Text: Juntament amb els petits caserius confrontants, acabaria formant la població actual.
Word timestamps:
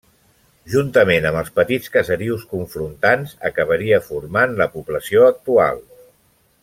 Juntament 0.75 1.27
amb 1.29 1.41
els 1.41 1.51
petits 1.59 1.91
caserius 1.97 2.47
confrontants, 2.55 3.35
acabaria 3.51 4.01
formant 4.09 4.57
la 4.63 4.69
població 4.79 5.29
actual. 5.35 5.85